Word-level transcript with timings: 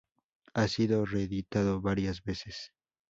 Ha 0.55 0.67
sido 0.67 1.05
reeditado 1.05 1.79
varias 1.79 2.23
veces. 2.23 2.73